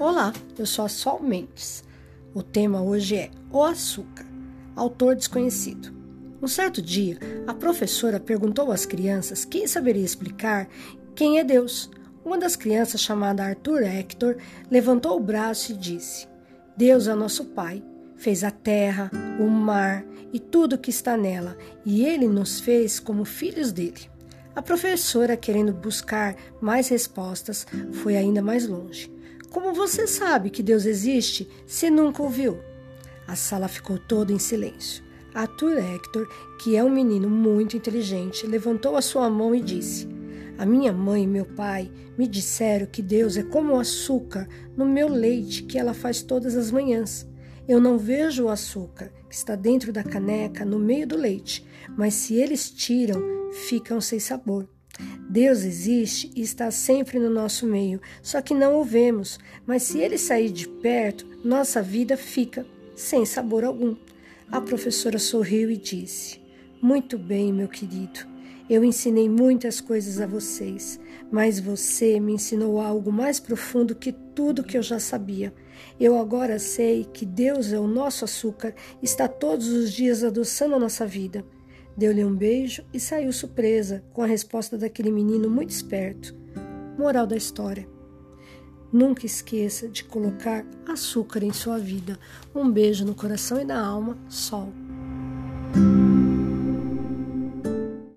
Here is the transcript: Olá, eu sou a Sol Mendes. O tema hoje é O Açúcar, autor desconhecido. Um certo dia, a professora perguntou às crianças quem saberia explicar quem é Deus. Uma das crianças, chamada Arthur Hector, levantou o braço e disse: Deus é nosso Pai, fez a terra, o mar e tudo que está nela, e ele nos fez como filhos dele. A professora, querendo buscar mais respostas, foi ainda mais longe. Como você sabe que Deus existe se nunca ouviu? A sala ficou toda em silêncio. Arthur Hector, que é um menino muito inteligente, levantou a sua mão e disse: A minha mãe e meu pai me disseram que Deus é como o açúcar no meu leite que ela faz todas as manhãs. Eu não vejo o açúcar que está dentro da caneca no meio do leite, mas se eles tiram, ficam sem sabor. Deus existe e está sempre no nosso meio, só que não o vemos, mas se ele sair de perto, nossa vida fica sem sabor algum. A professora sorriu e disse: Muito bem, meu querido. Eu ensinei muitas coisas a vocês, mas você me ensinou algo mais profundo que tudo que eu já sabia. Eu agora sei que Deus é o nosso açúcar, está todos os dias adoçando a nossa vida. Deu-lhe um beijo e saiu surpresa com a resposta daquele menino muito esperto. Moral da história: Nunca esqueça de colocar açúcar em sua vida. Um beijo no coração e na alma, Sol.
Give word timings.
Olá, 0.00 0.32
eu 0.56 0.64
sou 0.64 0.84
a 0.84 0.88
Sol 0.88 1.20
Mendes. 1.20 1.82
O 2.32 2.40
tema 2.40 2.80
hoje 2.80 3.16
é 3.16 3.30
O 3.50 3.64
Açúcar, 3.64 4.24
autor 4.76 5.16
desconhecido. 5.16 5.92
Um 6.40 6.46
certo 6.46 6.80
dia, 6.80 7.18
a 7.48 7.52
professora 7.52 8.20
perguntou 8.20 8.70
às 8.70 8.86
crianças 8.86 9.44
quem 9.44 9.66
saberia 9.66 10.04
explicar 10.04 10.68
quem 11.16 11.40
é 11.40 11.44
Deus. 11.44 11.90
Uma 12.24 12.38
das 12.38 12.54
crianças, 12.54 13.00
chamada 13.00 13.42
Arthur 13.42 13.82
Hector, 13.82 14.36
levantou 14.70 15.16
o 15.16 15.20
braço 15.20 15.72
e 15.72 15.76
disse: 15.76 16.28
Deus 16.76 17.08
é 17.08 17.14
nosso 17.16 17.46
Pai, 17.46 17.82
fez 18.16 18.44
a 18.44 18.52
terra, 18.52 19.10
o 19.40 19.48
mar 19.48 20.04
e 20.32 20.38
tudo 20.38 20.78
que 20.78 20.90
está 20.90 21.16
nela, 21.16 21.58
e 21.84 22.04
ele 22.04 22.28
nos 22.28 22.60
fez 22.60 23.00
como 23.00 23.24
filhos 23.24 23.72
dele. 23.72 24.08
A 24.54 24.62
professora, 24.62 25.36
querendo 25.36 25.72
buscar 25.72 26.36
mais 26.60 26.86
respostas, 26.86 27.66
foi 27.94 28.16
ainda 28.16 28.40
mais 28.40 28.64
longe. 28.64 29.17
Como 29.50 29.72
você 29.72 30.06
sabe 30.06 30.50
que 30.50 30.62
Deus 30.62 30.84
existe 30.84 31.48
se 31.66 31.88
nunca 31.88 32.22
ouviu? 32.22 32.58
A 33.26 33.34
sala 33.34 33.66
ficou 33.66 33.98
toda 33.98 34.32
em 34.32 34.38
silêncio. 34.38 35.02
Arthur 35.34 35.78
Hector, 35.78 36.28
que 36.58 36.76
é 36.76 36.84
um 36.84 36.90
menino 36.90 37.30
muito 37.30 37.76
inteligente, 37.76 38.46
levantou 38.46 38.96
a 38.96 39.02
sua 39.02 39.30
mão 39.30 39.54
e 39.54 39.62
disse: 39.62 40.06
A 40.58 40.66
minha 40.66 40.92
mãe 40.92 41.22
e 41.22 41.26
meu 41.26 41.46
pai 41.46 41.90
me 42.16 42.26
disseram 42.26 42.86
que 42.86 43.00
Deus 43.00 43.36
é 43.36 43.42
como 43.42 43.72
o 43.74 43.80
açúcar 43.80 44.46
no 44.76 44.84
meu 44.84 45.08
leite 45.08 45.62
que 45.62 45.78
ela 45.78 45.94
faz 45.94 46.22
todas 46.22 46.54
as 46.54 46.70
manhãs. 46.70 47.26
Eu 47.66 47.80
não 47.80 47.98
vejo 47.98 48.44
o 48.44 48.48
açúcar 48.48 49.12
que 49.28 49.34
está 49.34 49.54
dentro 49.54 49.92
da 49.92 50.02
caneca 50.02 50.64
no 50.64 50.78
meio 50.78 51.06
do 51.06 51.16
leite, 51.16 51.66
mas 51.96 52.14
se 52.14 52.34
eles 52.34 52.70
tiram, 52.70 53.50
ficam 53.52 54.00
sem 54.00 54.18
sabor. 54.18 54.68
Deus 55.28 55.62
existe 55.62 56.30
e 56.34 56.40
está 56.40 56.70
sempre 56.70 57.18
no 57.18 57.28
nosso 57.28 57.66
meio, 57.66 58.00
só 58.22 58.40
que 58.40 58.54
não 58.54 58.80
o 58.80 58.84
vemos, 58.84 59.38
mas 59.66 59.82
se 59.82 59.98
ele 59.98 60.16
sair 60.16 60.50
de 60.50 60.66
perto, 60.66 61.26
nossa 61.44 61.82
vida 61.82 62.16
fica 62.16 62.66
sem 62.96 63.24
sabor 63.24 63.64
algum. 63.64 63.94
A 64.50 64.60
professora 64.60 65.18
sorriu 65.18 65.70
e 65.70 65.76
disse: 65.76 66.40
Muito 66.80 67.18
bem, 67.18 67.52
meu 67.52 67.68
querido. 67.68 68.20
Eu 68.68 68.84
ensinei 68.84 69.28
muitas 69.30 69.80
coisas 69.80 70.20
a 70.20 70.26
vocês, 70.26 71.00
mas 71.30 71.58
você 71.58 72.20
me 72.20 72.34
ensinou 72.34 72.80
algo 72.80 73.10
mais 73.10 73.40
profundo 73.40 73.94
que 73.94 74.12
tudo 74.12 74.62
que 74.62 74.76
eu 74.76 74.82
já 74.82 74.98
sabia. 74.98 75.54
Eu 75.98 76.18
agora 76.18 76.58
sei 76.58 77.04
que 77.04 77.24
Deus 77.24 77.72
é 77.72 77.78
o 77.78 77.86
nosso 77.86 78.24
açúcar, 78.24 78.74
está 79.02 79.26
todos 79.26 79.68
os 79.68 79.92
dias 79.92 80.22
adoçando 80.22 80.74
a 80.74 80.78
nossa 80.78 81.06
vida. 81.06 81.44
Deu-lhe 81.98 82.24
um 82.24 82.32
beijo 82.32 82.84
e 82.94 83.00
saiu 83.00 83.32
surpresa 83.32 84.04
com 84.12 84.22
a 84.22 84.26
resposta 84.26 84.78
daquele 84.78 85.10
menino 85.10 85.50
muito 85.50 85.70
esperto. 85.70 86.32
Moral 86.96 87.26
da 87.26 87.34
história: 87.34 87.88
Nunca 88.92 89.26
esqueça 89.26 89.88
de 89.88 90.04
colocar 90.04 90.64
açúcar 90.86 91.42
em 91.42 91.52
sua 91.52 91.76
vida. 91.76 92.16
Um 92.54 92.70
beijo 92.70 93.04
no 93.04 93.16
coração 93.16 93.60
e 93.60 93.64
na 93.64 93.84
alma, 93.84 94.16
Sol. 94.28 94.72